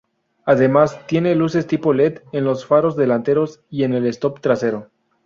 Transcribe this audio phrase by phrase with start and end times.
[0.45, 4.89] Además, tiene luces tipo led en los faros delanteros y en el stop trasero.